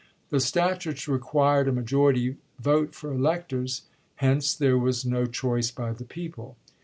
[0.31, 3.83] The statutes required a majority vote for electors,
[4.15, 6.57] hence there was no choice by the people.